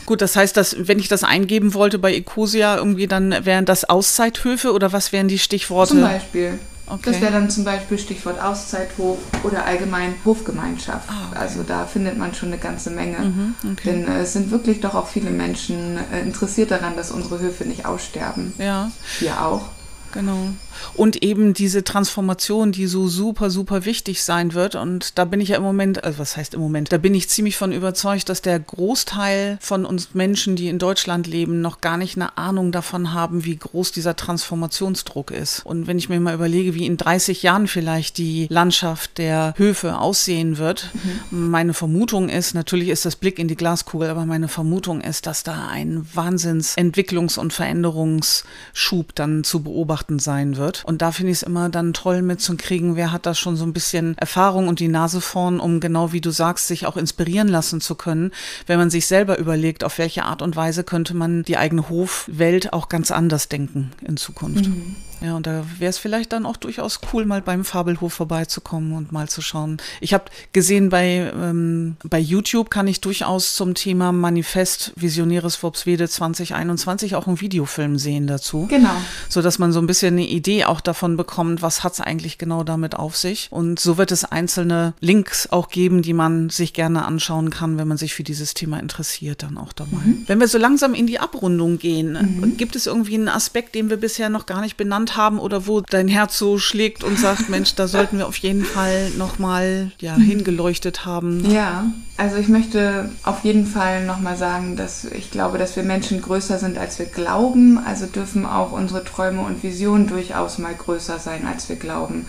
[0.05, 3.85] Gut, das heißt, dass wenn ich das eingeben wollte bei Ecosia, irgendwie dann wären das
[3.85, 5.91] Auszeithöfe oder was wären die Stichworte?
[5.91, 6.59] Zum Beispiel.
[6.89, 7.11] Okay.
[7.11, 11.09] Das wäre dann zum Beispiel Stichwort Auszeithof oder allgemein Hofgemeinschaft.
[11.09, 11.39] Ah, okay.
[11.39, 13.19] Also da findet man schon eine ganze Menge.
[13.19, 13.81] Mhm, okay.
[13.85, 17.65] Denn äh, es sind wirklich doch auch viele Menschen äh, interessiert daran, dass unsere Höfe
[17.65, 18.53] nicht aussterben.
[18.57, 18.89] Ja.
[19.19, 19.65] Wir auch.
[20.17, 20.49] Genau.
[20.95, 24.75] Und eben diese Transformation, die so super, super wichtig sein wird.
[24.75, 27.29] Und da bin ich ja im Moment, also was heißt im Moment, da bin ich
[27.29, 31.97] ziemlich von überzeugt, dass der Großteil von uns Menschen, die in Deutschland leben, noch gar
[31.97, 35.65] nicht eine Ahnung davon haben, wie groß dieser Transformationsdruck ist.
[35.65, 39.99] Und wenn ich mir mal überlege, wie in 30 Jahren vielleicht die Landschaft der Höfe
[39.99, 40.89] aussehen wird,
[41.31, 41.49] mhm.
[41.49, 45.43] meine Vermutung ist, natürlich ist das Blick in die Glaskugel, aber meine Vermutung ist, dass
[45.43, 50.83] da ein Wahnsinnsentwicklungs- und Veränderungsschub dann zu beobachten sein wird wird.
[50.85, 53.73] Und da finde ich es immer dann toll mitzukriegen, wer hat da schon so ein
[53.73, 57.81] bisschen Erfahrung und die Nase vorn, um genau wie du sagst, sich auch inspirieren lassen
[57.81, 58.31] zu können,
[58.65, 62.73] wenn man sich selber überlegt, auf welche Art und Weise könnte man die eigene Hofwelt
[62.73, 64.67] auch ganz anders denken in Zukunft.
[64.67, 64.95] Mhm.
[65.21, 69.11] Ja, und da wäre es vielleicht dann auch durchaus cool, mal beim Fabelhof vorbeizukommen und
[69.11, 69.77] mal zu schauen.
[70.01, 76.07] Ich habe gesehen, bei, ähm, bei YouTube kann ich durchaus zum Thema Manifest Visionäres Forbswede
[76.07, 78.67] 2021 auch einen Videofilm sehen dazu.
[78.69, 78.95] Genau.
[79.29, 82.37] So dass man so ein bisschen eine Idee auch davon bekommt, was hat es eigentlich
[82.37, 83.47] genau damit auf sich.
[83.51, 87.87] Und so wird es einzelne Links auch geben, die man sich gerne anschauen kann, wenn
[87.87, 89.97] man sich für dieses Thema interessiert, dann auch dabei.
[89.97, 90.23] Mhm.
[90.27, 92.57] Wenn wir so langsam in die Abrundung gehen, mhm.
[92.57, 95.67] gibt es irgendwie einen Aspekt, den wir bisher noch gar nicht benannt Hand haben oder
[95.67, 99.91] wo dein Herz so schlägt und sagt, Mensch, da sollten wir auf jeden Fall nochmal
[99.99, 101.49] ja, hingeleuchtet haben?
[101.49, 101.85] Ja,
[102.17, 106.59] also ich möchte auf jeden Fall nochmal sagen, dass ich glaube, dass wir Menschen größer
[106.59, 107.77] sind, als wir glauben.
[107.77, 112.25] Also dürfen auch unsere Träume und Visionen durchaus mal größer sein, als wir glauben.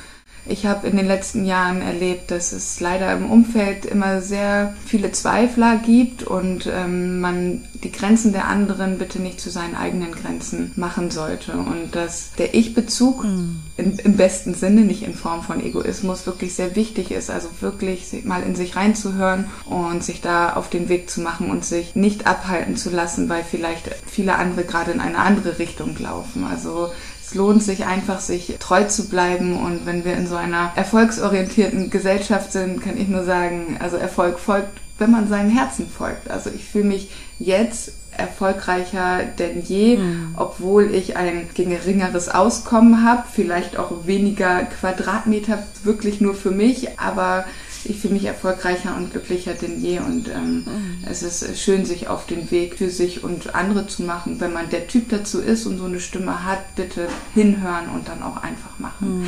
[0.48, 5.12] Ich habe in den letzten Jahren erlebt, dass es leider im Umfeld immer sehr viele
[5.12, 10.72] Zweifler gibt und ähm, man die Grenzen der anderen bitte nicht zu seinen eigenen Grenzen
[10.76, 11.52] machen sollte.
[11.52, 13.61] Und dass der Ich-Bezug mhm.
[13.76, 17.30] im besten Sinne, nicht in Form von Egoismus, wirklich sehr wichtig ist.
[17.30, 21.64] Also wirklich mal in sich reinzuhören und sich da auf den Weg zu machen und
[21.64, 26.44] sich nicht abhalten zu lassen, weil vielleicht viele andere gerade in eine andere Richtung laufen.
[26.44, 26.88] Also
[27.29, 29.62] es lohnt sich einfach, sich treu zu bleiben.
[29.62, 34.38] Und wenn wir in so einer erfolgsorientierten Gesellschaft sind, kann ich nur sagen, also Erfolg
[34.38, 36.31] folgt, wenn man seinem Herzen folgt.
[36.31, 40.35] Also ich fühle mich jetzt erfolgreicher denn je, mhm.
[40.37, 47.45] obwohl ich ein geringeres Auskommen habe, vielleicht auch weniger Quadratmeter wirklich nur für mich, aber
[47.85, 51.05] ich fühle mich erfolgreicher und glücklicher denn je und ähm, mhm.
[51.09, 54.41] es ist schön, sich auf den Weg für sich und andere zu machen.
[54.41, 58.23] Wenn man der Typ dazu ist und so eine Stimme hat, bitte hinhören und dann
[58.23, 59.21] auch einfach machen.
[59.21, 59.27] Mhm.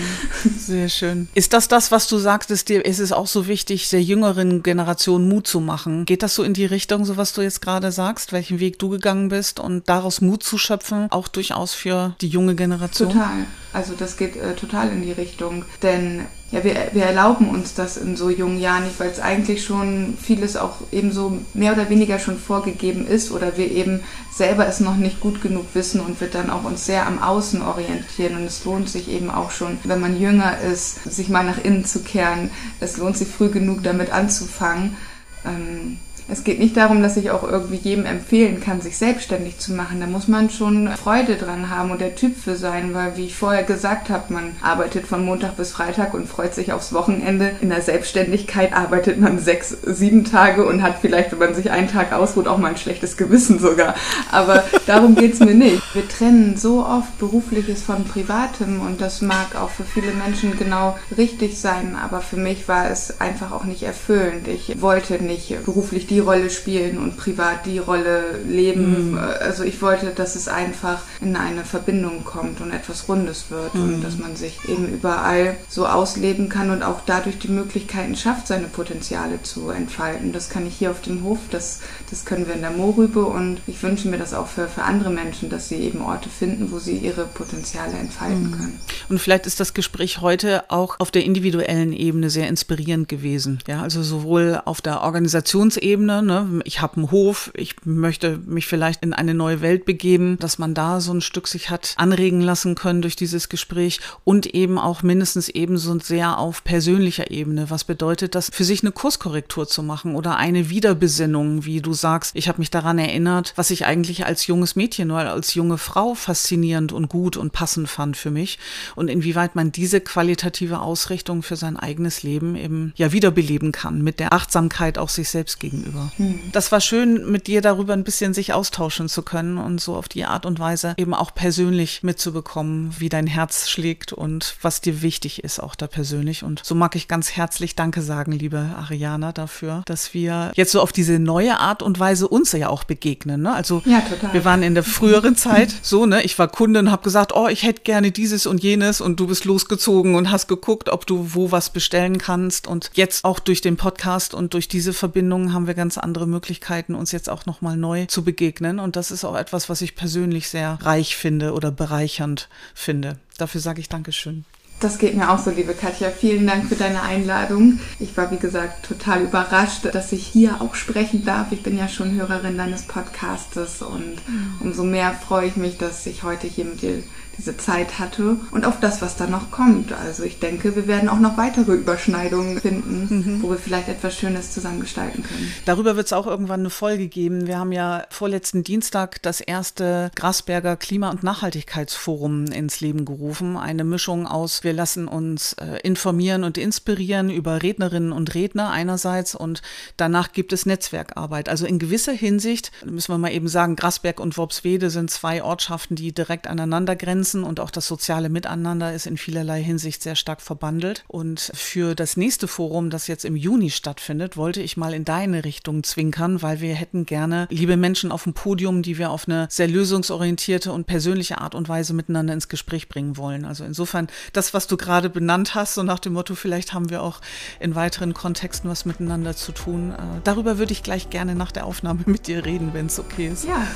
[0.59, 1.29] Sehr schön.
[1.35, 5.29] Ist das das, was du sagtest, dir ist es auch so wichtig, der jüngeren Generation
[5.29, 6.05] Mut zu machen?
[6.05, 8.89] Geht das so in die Richtung, so was du jetzt gerade sagst, welchen Weg du
[8.89, 13.11] gegangen bist und daraus Mut zu schöpfen, auch durchaus für die junge Generation?
[13.11, 13.47] Total.
[13.73, 17.97] Also das geht äh, total in die Richtung, denn ja, wir, wir erlauben uns das
[17.97, 21.89] in so jungen Jahren nicht, weil es eigentlich schon vieles auch eben so mehr oder
[21.89, 24.01] weniger schon vorgegeben ist oder wir eben
[24.33, 27.63] selber es noch nicht gut genug wissen und wir dann auch uns sehr am Außen
[27.63, 31.63] orientieren und es lohnt sich eben auch schon, wenn man jünger ist, sich mal nach
[31.63, 32.51] innen zu kehren.
[32.81, 34.97] Es lohnt sich früh genug damit anzufangen.
[35.45, 35.99] Ähm,
[36.31, 40.01] es geht nicht darum, dass ich auch irgendwie jedem empfehlen kann, sich selbstständig zu machen.
[40.01, 43.37] Da muss man schon Freude dran haben und der Typ für sein, weil wie ich
[43.37, 47.53] vorher gesagt habe, man arbeitet von Montag bis Freitag und freut sich aufs Wochenende.
[47.61, 51.89] In der Selbstständigkeit arbeitet man sechs, sieben Tage und hat vielleicht, wenn man sich einen
[51.89, 53.95] Tag ausruht, auch mal ein schlechtes Gewissen sogar.
[54.31, 55.83] Aber darum geht es mir nicht.
[55.95, 60.97] Wir trennen so oft berufliches von privatem und das mag auch für viele Menschen genau
[61.17, 64.47] richtig sein, aber für mich war es einfach auch nicht erfüllend.
[64.47, 69.13] Ich wollte nicht beruflich die Rolle spielen und privat die Rolle leben.
[69.13, 69.19] Mhm.
[69.19, 73.83] Also ich wollte, dass es einfach in eine Verbindung kommt und etwas Rundes wird mhm.
[73.83, 78.47] und dass man sich eben überall so ausleben kann und auch dadurch die Möglichkeiten schafft,
[78.47, 80.33] seine Potenziale zu entfalten.
[80.33, 81.81] Das kann ich hier auf dem Hof, das,
[82.11, 85.11] das können wir in der Moorrübe und ich wünsche mir das auch für, für andere
[85.11, 88.53] Menschen, dass sie eben Orte finden, wo sie ihre Potenziale entfalten mhm.
[88.53, 88.81] können.
[89.09, 93.59] Und vielleicht ist das Gespräch heute auch auf der individuellen Ebene sehr inspirierend gewesen.
[93.67, 99.03] Ja, also sowohl auf der Organisationsebene, ne, ich habe einen Hof, ich möchte mich vielleicht
[99.03, 102.75] in eine neue Welt begeben, dass man da so ein Stück sich hat anregen lassen
[102.75, 107.71] können durch dieses Gespräch und eben auch mindestens ebenso sehr auf persönlicher Ebene.
[107.71, 112.37] Was bedeutet das, für sich eine Kurskorrektur zu machen oder eine Wiederbesinnung, wie du sagst,
[112.37, 116.15] ich habe mich daran erinnert, was ich eigentlich als junges Mädchen oder als junge Frau
[116.15, 118.59] faszinierend und gut und passend fand für mich
[118.97, 124.21] und inwieweit man diese qualitative Ausrichtung für sein eigenes Leben eben ja wiederbeleben kann mit
[124.21, 125.90] der Achtsamkeit auch sich selbst gegenüber.
[126.17, 126.41] Hm.
[126.53, 130.09] Das war schön, mit dir darüber ein bisschen sich austauschen zu können und so auf
[130.09, 135.03] die Art und Weise eben auch persönlich mitzubekommen, wie dein Herz schlägt und was dir
[135.03, 136.43] wichtig ist auch da persönlich.
[136.43, 140.81] Und so mag ich ganz herzlich Danke sagen, liebe Ariana, dafür, dass wir jetzt so
[140.81, 143.43] auf diese neue Art und Weise uns ja auch begegnen.
[143.43, 143.53] Ne?
[143.53, 147.03] Also ja, wir waren in der früheren Zeit so, ne, ich war Kunde und habe
[147.03, 150.89] gesagt, oh, ich hätte gerne dieses und jenes und du bist losgezogen und hast geguckt,
[150.89, 152.67] ob du wo was bestellen kannst.
[152.67, 156.95] Und jetzt auch durch den Podcast und durch diese Verbindungen haben wir ganz andere Möglichkeiten,
[156.95, 158.79] uns jetzt auch nochmal neu zu begegnen.
[158.79, 163.17] Und das ist auch etwas, was ich persönlich sehr reich finde oder bereichernd finde.
[163.39, 164.45] Dafür sage ich Dankeschön.
[164.79, 166.11] Das geht mir auch so, liebe Katja.
[166.11, 167.81] Vielen Dank für deine Einladung.
[167.99, 171.51] Ich war, wie gesagt, total überrascht, dass ich hier auch sprechen darf.
[171.51, 174.57] Ich bin ja schon Hörerin deines Podcastes und mhm.
[174.61, 177.03] umso mehr freue ich mich, dass ich heute hier mit dir
[177.41, 179.95] diese Zeit hatte und auf das, was da noch kommt.
[179.95, 183.43] Also ich denke, wir werden auch noch weitere Überschneidungen finden, mhm.
[183.43, 185.51] wo wir vielleicht etwas Schönes zusammen gestalten können.
[185.65, 187.47] Darüber wird es auch irgendwann eine Folge geben.
[187.47, 193.57] Wir haben ja vorletzten Dienstag das erste Grasberger Klima- und Nachhaltigkeitsforum ins Leben gerufen.
[193.57, 199.35] Eine Mischung aus, wir lassen uns äh, informieren und inspirieren über Rednerinnen und Redner einerseits
[199.35, 199.63] und
[199.97, 201.49] danach gibt es Netzwerkarbeit.
[201.49, 205.97] Also in gewisser Hinsicht müssen wir mal eben sagen, Grasberg und Worpswede sind zwei Ortschaften,
[205.97, 210.17] die direkt aneinander grenzen Grenzen und auch das soziale Miteinander ist in vielerlei Hinsicht sehr
[210.17, 211.05] stark verbandelt.
[211.09, 215.45] Und für das nächste Forum, das jetzt im Juni stattfindet, wollte ich mal in deine
[215.45, 219.47] Richtung zwinkern, weil wir hätten gerne liebe Menschen auf dem Podium, die wir auf eine
[219.51, 223.45] sehr lösungsorientierte und persönliche Art und Weise miteinander ins Gespräch bringen wollen.
[223.45, 227.03] Also insofern das, was du gerade benannt hast, so nach dem Motto, vielleicht haben wir
[227.03, 227.21] auch
[227.61, 229.93] in weiteren Kontexten was miteinander zu tun.
[229.93, 233.29] Äh, darüber würde ich gleich gerne nach der Aufnahme mit dir reden, wenn es okay
[233.29, 233.45] ist.
[233.45, 233.67] Ja,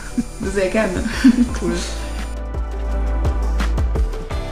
[0.42, 1.04] sehr gerne.
[1.62, 1.74] cool.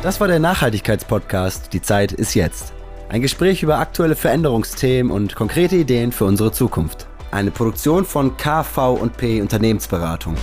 [0.03, 2.73] Das war der Nachhaltigkeitspodcast Die Zeit ist jetzt.
[3.09, 7.07] Ein Gespräch über aktuelle Veränderungsthemen und konkrete Ideen für unsere Zukunft.
[7.31, 10.35] Eine Produktion von KV&P Unternehmensberatung.